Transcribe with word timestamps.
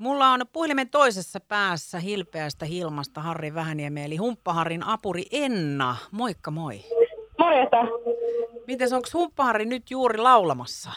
Mulla 0.00 0.30
on 0.30 0.40
puhelimen 0.52 0.90
toisessa 0.90 1.40
päässä 1.40 1.98
hilpeästä 1.98 2.66
Hilmasta 2.66 3.20
Harri 3.20 3.54
Vähäniemi, 3.54 4.04
eli 4.04 4.16
Humppaharrin 4.16 4.86
apuri 4.86 5.22
Enna. 5.32 5.96
Moikka 6.10 6.50
moi. 6.50 6.80
Morjesta. 7.38 7.76
Mites 8.66 8.92
onko 8.92 9.08
Humppaharri 9.14 9.64
nyt 9.64 9.90
juuri 9.90 10.18
laulamassa? 10.18 10.90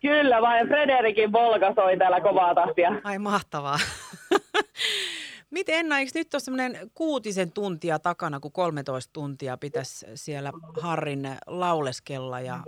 Kyllä, 0.00 0.42
vain 0.42 0.68
Frederikin 0.68 1.32
Volga 1.32 1.74
soi 1.74 1.96
täällä 1.96 2.20
kovaa 2.20 2.54
tahtia. 2.54 2.92
Ai 3.04 3.18
mahtavaa. 3.18 3.78
Miten 5.50 5.74
Enna, 5.74 5.98
eikö 5.98 6.10
nyt 6.14 6.34
ole 6.34 6.40
semmoinen 6.40 6.90
kuutisen 6.94 7.52
tuntia 7.52 7.98
takana, 7.98 8.40
kun 8.40 8.52
13 8.52 9.12
tuntia 9.12 9.56
pitäisi 9.56 10.06
siellä 10.14 10.52
Harrin 10.80 11.28
lauleskella 11.46 12.40
ja 12.40 12.58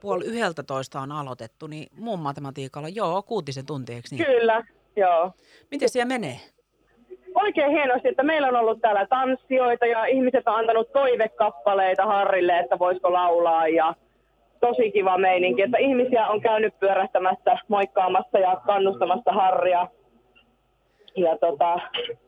puoli 0.00 0.24
yhdeltä 0.24 0.62
toista 0.62 1.00
on 1.00 1.12
aloitettu, 1.12 1.66
niin 1.66 1.88
muun 1.98 2.20
matematiikalla 2.20 2.88
joo, 2.88 3.22
kuutisen 3.22 3.66
tuntia, 3.66 3.96
eikö 3.96 4.08
niin? 4.10 4.26
Kyllä, 4.26 4.64
joo. 4.96 5.32
Miten 5.70 5.88
siellä 5.88 6.08
menee? 6.08 6.40
Oikein 7.34 7.70
hienosti, 7.70 8.08
että 8.08 8.22
meillä 8.22 8.48
on 8.48 8.56
ollut 8.56 8.80
täällä 8.80 9.06
tanssijoita 9.06 9.86
ja 9.86 10.04
ihmiset 10.06 10.48
on 10.48 10.54
antanut 10.54 10.92
toivekappaleita 10.92 12.06
Harrille, 12.06 12.58
että 12.58 12.78
voisiko 12.78 13.12
laulaa 13.12 13.68
ja 13.68 13.94
tosi 14.60 14.92
kiva 14.92 15.18
meininki, 15.18 15.62
että 15.62 15.78
ihmisiä 15.78 16.28
on 16.28 16.40
käynyt 16.40 16.78
pyörähtämässä, 16.80 17.58
moikkaamassa 17.68 18.38
ja 18.38 18.60
kannustamassa 18.66 19.32
Harria. 19.32 19.88
Ja 21.16 21.38
tota, 21.38 21.78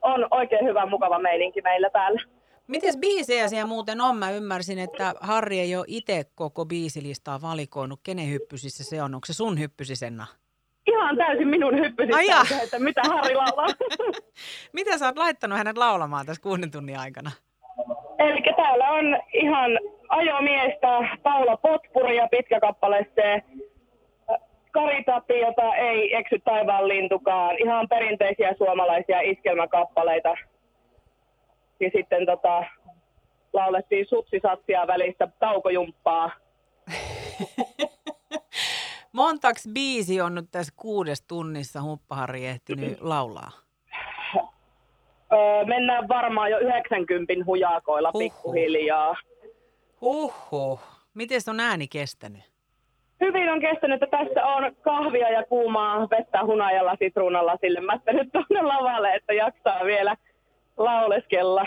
on 0.03 0.27
oikein 0.31 0.67
hyvä, 0.67 0.87
mukava 0.87 1.19
meininki 1.19 1.63
meillä 1.63 1.91
täällä. 1.91 2.21
Miten 2.67 3.01
biisejä 3.01 3.49
siellä 3.49 3.67
muuten 3.67 4.01
on? 4.01 4.17
Mä 4.17 4.31
ymmärsin, 4.31 4.79
että 4.79 5.15
Harri 5.21 5.61
ei 5.61 5.77
ole 5.77 5.85
itse 5.89 6.25
koko 6.35 6.65
biisilistaa 6.65 7.43
valikoinut. 7.43 8.01
Kenen 8.03 8.31
hyppysissä 8.31 8.85
se 8.85 9.03
on? 9.03 9.15
Onko 9.15 9.27
se 9.27 9.33
sun 9.33 9.61
hyppysisenna? 9.61 10.27
Ihan 11.07 11.17
täysin 11.17 11.49
minun 11.49 11.79
hyppysissä, 11.79 12.45
se, 12.45 12.63
että 12.63 12.79
mitä 12.79 13.01
Harri 13.09 13.35
laulaa. 13.35 13.67
mitä 14.79 14.99
sä 14.99 15.07
oot 15.07 15.19
laittanut 15.19 15.59
hänet 15.59 15.79
laulamaan 15.79 16.27
tässä 16.27 16.43
kuuden 16.43 16.71
tunnin 16.71 16.99
aikana? 16.99 17.31
Eli 18.19 18.43
täällä 18.57 18.91
on 18.91 19.05
ihan 19.33 19.71
ajomiestä, 20.09 21.19
Paula 21.23 21.57
Potpuria 21.57 22.29
pitkä 22.29 22.61
kappale 22.61 23.07
se 23.15 23.43
Karitappi, 24.71 25.41
jota 25.41 25.75
ei 25.75 26.17
eksy 26.17 26.39
taivaan 26.45 26.89
lintukaan. 26.89 27.57
Ihan 27.59 27.89
perinteisiä 27.89 28.55
suomalaisia 28.59 29.21
iskelmäkappaleita. 29.21 30.35
Ja 31.81 31.91
sitten 31.97 32.27
tota, 32.27 32.65
laulettiin 33.53 34.07
supsisatsia 34.07 34.87
välistä 34.87 35.29
taukojumppaa. 35.39 36.31
Montaks 39.17 39.69
biisi 39.75 40.21
on 40.21 40.35
nyt 40.35 40.47
tässä 40.51 40.73
kuudes 40.77 41.23
tunnissa 41.23 41.83
Huppahari 41.83 42.47
ehtinyt 42.47 43.01
laulaa? 43.01 43.51
Öö, 45.33 45.65
mennään 45.65 46.09
varmaan 46.09 46.51
jo 46.51 46.59
90 46.59 47.33
hujakoilla 47.47 48.11
Huhhuh. 48.15 48.33
pikkuhiljaa. 48.33 49.17
Huhhuh. 50.01 50.81
Miten 51.15 51.41
on 51.51 51.61
ääni 51.61 51.89
kestänyt? 51.89 52.43
Hyvin 53.21 53.51
on 53.51 53.61
kestänyt, 53.61 54.03
että 54.03 54.19
tässä 54.19 54.47
on 54.47 54.77
kahvia 54.81 55.31
ja 55.31 55.45
kuumaa 55.45 56.09
vettä 56.11 56.45
hunajalla 56.45 56.97
sitruunalla 56.99 57.57
sille 57.61 57.81
mättänyt 57.81 58.29
tuonne 58.33 58.63
lavalle, 58.63 59.15
että 59.15 59.33
jaksaa 59.33 59.85
vielä 59.85 60.17
lauleskella. 60.77 61.67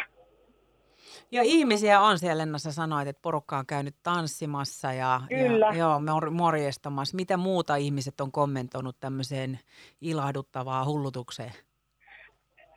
Ja 1.31 1.41
ihmisiä 1.43 2.01
on 2.01 2.19
siellä, 2.19 2.41
Lenna, 2.41 2.57
sä 2.57 2.71
sanoit, 2.71 3.07
että 3.07 3.21
porukka 3.21 3.57
on 3.57 3.65
käynyt 3.65 3.95
tanssimassa 4.03 4.93
ja, 4.93 5.21
Kyllä. 5.29 5.65
ja 5.65 5.73
joo, 5.77 5.99
morjestamassa. 6.31 7.15
Mitä 7.15 7.37
muuta 7.37 7.75
ihmiset 7.75 8.21
on 8.21 8.31
kommentoinut 8.31 8.95
tämmöiseen 8.99 9.59
ilahduttavaan 10.01 10.85
hullutukseen? 10.85 11.51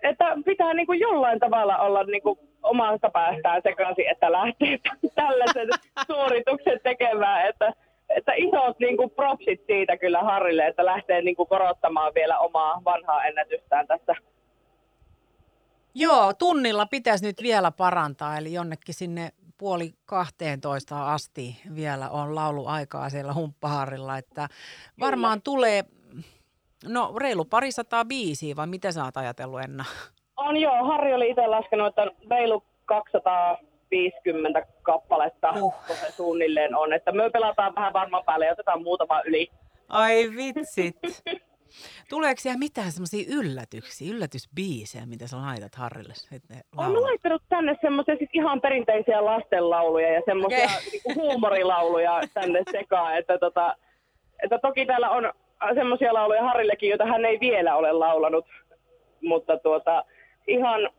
Että 0.03 0.25
pitää 0.45 0.75
niin 0.75 0.87
kuin 0.87 1.01
jollain 1.01 1.41
tavalla 1.41 1.79
olla 1.79 2.03
niin 2.03 2.23
kuin 2.23 2.39
omasta 2.63 3.11
päästään 3.11 3.63
sekaisin, 3.63 4.11
että 4.11 4.33
lähtee 4.33 4.79
tällaiset 5.15 5.71
suoritukset 6.07 6.83
tekemään. 6.83 7.49
Että, 7.49 7.73
että 8.17 8.33
isot 8.37 8.79
niin 8.79 8.97
kuin 8.97 9.11
propsit 9.11 9.67
siitä 9.67 9.97
kyllä 9.97 10.21
Harrille, 10.21 10.67
että 10.67 10.85
lähtee 10.85 11.23
niin 11.23 11.37
kuin 11.37 11.49
korottamaan 11.49 12.15
vielä 12.15 12.39
omaa 12.39 12.83
vanhaa 12.85 13.25
ennätystään 13.25 13.87
tässä 13.87 14.15
Joo, 15.95 16.33
tunnilla 16.35 16.87
pitäisi 16.87 17.25
nyt 17.25 17.43
vielä 17.43 17.71
parantaa, 17.71 18.37
eli 18.37 18.53
jonnekin 18.53 18.95
sinne 18.95 19.33
puoli 19.59 19.95
12 20.07 21.13
asti 21.13 21.61
vielä 21.75 22.11
on 22.11 22.35
lauluaikaa 22.35 23.11
siellä 23.11 23.35
humppaharilla, 23.35 24.19
että 24.19 24.49
varmaan 25.01 25.43
tulee, 25.43 25.85
no 26.89 27.15
reilu 27.17 27.45
parisataa 27.45 28.05
biisiä, 28.05 28.57
vai 28.57 28.67
mitä 28.67 28.93
sä 28.93 29.05
oot 29.05 29.17
ajatellut 29.17 29.61
Enna? 29.61 29.85
On 30.37 30.57
joo, 30.57 30.85
Harri 30.85 31.15
oli 31.15 31.31
itse 31.31 31.47
laskenut, 31.47 31.87
että 31.87 32.07
reilu 32.31 32.65
250 32.85 34.67
kappaletta 34.83 35.51
uh. 35.61 35.75
se 35.87 36.13
suunnilleen 36.13 36.75
on, 36.75 36.93
että 36.93 37.13
me 37.13 37.31
pelataan 37.31 37.75
vähän 37.75 37.93
varmaan 37.93 38.25
päälle 38.25 38.47
ja 38.47 38.53
otetaan 38.53 38.83
muutama 38.83 39.21
yli. 39.21 39.51
Ai 39.89 40.31
vitsit. 40.37 40.97
Tuleeko 42.09 42.41
siellä 42.41 42.59
mitään 42.59 42.93
semmoisia 42.93 43.25
yllätyksiä, 43.39 44.15
yllätysbiisejä, 44.15 45.07
mitä 45.07 45.27
sä 45.27 45.37
laitat 45.37 45.75
Harrille? 45.75 46.15
Olen 46.77 47.03
laittanut 47.03 47.43
tänne 47.49 47.77
semmoisia 47.81 48.17
siis 48.17 48.31
ihan 48.33 48.61
perinteisiä 48.61 49.25
lastenlauluja 49.25 50.13
ja 50.13 50.23
semmoisia 50.25 50.65
okay. 50.65 50.77
niinku 50.93 51.15
huumorilauluja 51.15 52.21
tänne 52.35 52.63
sekaan. 52.71 53.19
Että, 53.19 53.39
tota, 53.39 53.77
että 54.43 54.59
toki 54.59 54.87
täällä 54.87 55.11
on 55.11 55.33
semmoisia 55.75 56.15
lauluja 56.15 56.43
Harrillekin, 56.43 56.89
joita 56.89 57.07
hän 57.07 57.25
ei 57.25 57.41
vielä 57.41 57.77
ole 57.77 57.93
laulanut. 57.93 58.47
Mutta 59.23 59.59
tuota, 59.59 60.05
ihan 60.47 60.91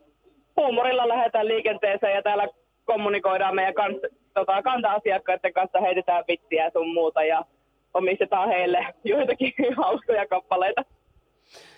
huumorilla 0.57 1.07
lähdetään 1.07 1.47
liikenteeseen 1.47 2.15
ja 2.15 2.23
täällä 2.23 2.47
kommunikoidaan 2.85 3.55
meidän 3.55 3.73
kans, 3.73 3.97
tota, 4.33 4.61
kanta-asiakkaiden 4.61 5.53
kanssa, 5.53 5.81
heitetään 5.81 6.23
vittiä 6.27 6.69
sun 6.73 6.93
muuta 6.93 7.23
ja 7.23 7.45
omistetaan 7.93 8.49
heille 8.49 8.93
joitakin 9.03 9.53
hauskoja 9.83 10.27
kappaleita. 10.27 10.85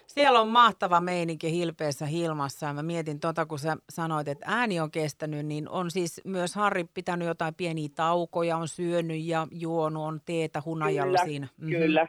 Siellä 0.08 0.42
on 0.42 0.48
mahtava 0.48 1.02
meininki 1.02 1.52
hilpeessä 1.52 2.06
Hilmassa. 2.06 2.74
Mä 2.74 2.84
mietin 2.84 3.20
tota, 3.20 3.46
kun 3.46 3.60
sä 3.60 3.78
sanoit, 3.90 4.28
että 4.28 4.46
ääni 4.50 4.80
on 4.80 4.92
kestänyt, 4.92 5.46
niin 5.46 5.70
on 5.70 5.92
siis 5.92 6.22
myös 6.26 6.56
Harri 6.56 6.84
pitänyt 6.94 7.28
jotain 7.28 7.56
pieniä 7.56 7.90
taukoja, 7.96 8.58
on 8.58 8.68
syönyt 8.68 9.22
ja 9.24 9.48
juonut, 9.52 10.04
on 10.04 10.20
teetä 10.26 10.62
hunajalla 10.66 11.18
kyllä, 11.18 11.26
siinä. 11.26 11.48
Mm-hmm. 11.58 11.78
Kyllä, 11.78 12.08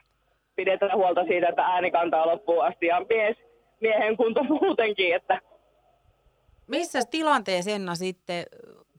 pidetään 0.56 0.96
huolta 0.96 1.24
siitä, 1.24 1.48
että 1.48 1.62
ääni 1.62 1.90
kantaa 1.90 2.26
loppuun 2.26 2.64
asti 2.64 2.86
ja 2.86 3.06
mies, 3.08 3.36
miehen 3.80 4.16
kunto 4.16 4.44
muutenkin. 4.44 5.14
Että... 5.14 5.40
Missä 6.66 7.00
tilanteessa 7.10 7.70
Enna 7.70 7.94
sitten 7.94 8.44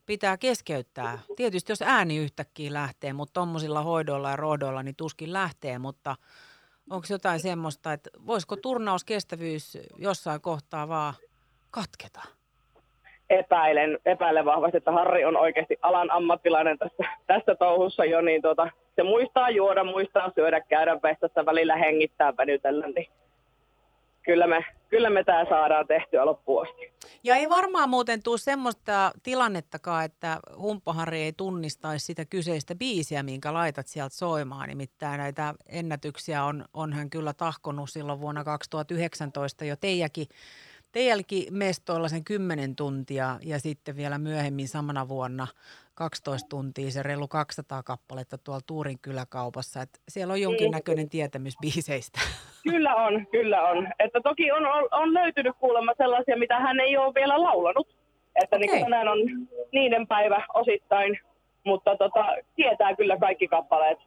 pitää 0.08 0.36
keskeyttää. 0.36 1.18
Tietysti 1.36 1.72
jos 1.72 1.82
ääni 1.82 2.16
yhtäkkiä 2.16 2.72
lähtee, 2.72 3.12
mutta 3.12 3.32
tuommoisilla 3.32 3.82
hoidoilla 3.82 4.30
ja 4.30 4.36
rohdoilla 4.36 4.82
niin 4.82 4.96
tuskin 4.96 5.32
lähtee, 5.32 5.78
mutta 5.78 6.16
onko 6.90 7.06
jotain 7.10 7.40
semmoista, 7.40 7.92
että 7.92 8.10
voisiko 8.26 8.56
turnauskestävyys 8.56 9.78
jossain 9.98 10.40
kohtaa 10.40 10.88
vaan 10.88 11.14
katketa? 11.70 12.20
Epäilen, 13.30 13.98
epäilen 14.06 14.44
vahvasti, 14.44 14.76
että 14.76 14.92
Harri 14.92 15.24
on 15.24 15.36
oikeasti 15.36 15.78
alan 15.82 16.10
ammattilainen 16.10 16.78
tässä, 16.78 17.04
tässä 17.26 17.54
touhussa 17.54 18.04
jo, 18.04 18.20
niin 18.20 18.42
tuota, 18.42 18.70
se 18.96 19.02
muistaa 19.02 19.50
juoda, 19.50 19.84
muistaa 19.84 20.32
syödä, 20.34 20.60
käydä 20.60 20.98
vessassa, 21.02 21.46
välillä 21.46 21.76
hengittää, 21.76 22.36
venytellä, 22.36 22.86
niin 22.86 23.06
kyllä 24.22 24.46
me, 24.46 24.64
kyllä 24.88 25.10
me 25.10 25.24
tämä 25.24 25.44
saadaan 25.48 25.86
tehtyä 25.86 26.26
loppuun 26.26 26.62
asti. 26.62 26.97
Ja 27.24 27.36
ei 27.36 27.48
varmaan 27.48 27.90
muuten 27.90 28.22
tule 28.22 28.38
semmoista 28.38 29.12
tilannettakaan, 29.22 30.04
että 30.04 30.40
Humppaharri 30.56 31.22
ei 31.22 31.32
tunnistaisi 31.32 32.06
sitä 32.06 32.24
kyseistä 32.24 32.74
biisiä, 32.74 33.22
minkä 33.22 33.54
laitat 33.54 33.86
sieltä 33.86 34.16
soimaan. 34.16 34.68
Nimittäin 34.68 35.18
näitä 35.18 35.54
ennätyksiä 35.66 36.44
on, 36.44 36.64
on 36.74 36.92
hän 36.92 37.10
kyllä 37.10 37.32
tahkonut 37.32 37.90
silloin 37.90 38.20
vuonna 38.20 38.44
2019 38.44 39.64
jo 39.64 39.76
teijäkin 39.76 40.26
teilläkin 40.92 41.54
mestoilla 41.54 42.08
sen 42.08 42.24
10 42.24 42.76
tuntia 42.76 43.38
ja 43.42 43.58
sitten 43.58 43.96
vielä 43.96 44.18
myöhemmin 44.18 44.68
samana 44.68 45.08
vuonna 45.08 45.46
12 45.94 46.48
tuntia 46.48 46.90
se 46.90 47.02
reilu 47.02 47.28
200 47.28 47.82
kappaletta 47.82 48.38
tuolla 48.38 48.60
Tuurin 48.66 48.98
kyläkaupassa. 49.02 49.82
Et 49.82 50.00
siellä 50.08 50.32
on 50.32 50.40
jonkinnäköinen 50.40 51.08
tietämys 51.08 51.54
biiseistä. 51.60 52.20
Kyllä 52.70 52.94
on, 52.94 53.26
kyllä 53.26 53.62
on. 53.62 53.88
Että 53.98 54.20
toki 54.20 54.52
on, 54.52 54.66
on, 54.66 54.88
on 54.90 55.14
löytynyt 55.14 55.56
kuulemma 55.58 55.92
sellaisia, 55.98 56.36
mitä 56.36 56.58
hän 56.58 56.80
ei 56.80 56.96
ole 56.96 57.14
vielä 57.14 57.42
laulanut. 57.42 57.88
Että 58.42 58.56
okay. 58.56 58.68
niin 58.68 58.84
tänään 58.84 59.08
on 59.08 59.18
niiden 59.72 60.06
päivä 60.06 60.46
osittain, 60.54 61.18
mutta 61.64 61.96
tota, 61.96 62.26
tietää 62.56 62.96
kyllä 62.96 63.16
kaikki 63.16 63.48
kappaleet. 63.48 63.98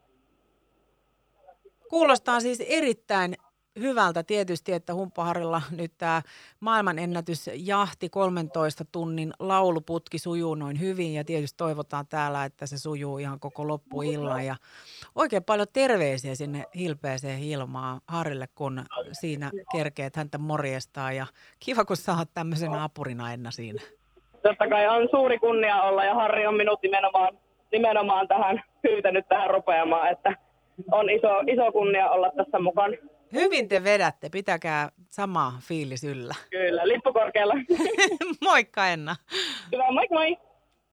Kuulostaa 1.89 2.39
siis 2.39 2.63
erittäin 2.67 3.35
hyvältä 3.79 4.23
tietysti, 4.23 4.73
että 4.73 4.93
Humppaharilla 4.93 5.61
nyt 5.71 5.91
tämä 5.97 6.21
maailmanennätysjahti 6.59 8.09
13 8.09 8.85
tunnin 8.91 9.33
lauluputki 9.39 10.19
sujuu 10.19 10.55
noin 10.55 10.79
hyvin 10.79 11.13
ja 11.13 11.23
tietysti 11.23 11.57
toivotaan 11.57 12.05
täällä, 12.07 12.45
että 12.45 12.65
se 12.65 12.77
sujuu 12.77 13.17
ihan 13.17 13.39
koko 13.39 13.67
loppuillan 13.67 14.45
ja 14.45 14.55
oikein 15.15 15.43
paljon 15.43 15.67
terveisiä 15.73 16.35
sinne 16.35 16.63
hilpeeseen 16.75 17.39
Hilmaan 17.39 18.01
Harille, 18.07 18.47
kun 18.55 18.85
siinä 19.11 19.51
kerkeet 19.71 20.15
häntä 20.15 20.37
morjestaa 20.37 21.11
ja 21.11 21.25
kiva, 21.59 21.85
kun 21.85 21.97
saat 21.97 22.29
tämmöisen 22.33 22.73
apurina 22.73 23.33
Enna 23.33 23.51
siinä. 23.51 23.81
Totta 24.41 24.67
kai 24.69 24.87
on 24.87 25.07
suuri 25.11 25.39
kunnia 25.39 25.81
olla 25.81 26.05
ja 26.05 26.15
Harri 26.15 26.47
on 26.47 26.55
minut 26.55 26.81
nimenomaan, 26.81 27.37
nimenomaan 27.71 28.27
tähän 28.27 28.63
pyytänyt 28.81 29.27
tähän 29.27 29.49
rupeamaan, 29.49 30.11
että 30.11 30.35
on 30.91 31.09
iso, 31.09 31.39
iso 31.47 31.71
kunnia 31.71 32.09
olla 32.09 32.31
tässä 32.37 32.59
mukaan. 32.59 32.91
Hyvin 33.33 33.69
te 33.69 33.83
vedätte, 33.83 34.29
pitäkää 34.29 34.89
sama 35.09 35.53
fiilis 35.61 36.03
yllä. 36.03 36.35
Kyllä, 36.49 36.87
lippukorkealla. 36.87 37.53
Moikka 38.41 38.87
Enna. 38.87 39.15
Hyvä, 39.71 39.91
moi 39.91 40.07
moi. 40.11 40.50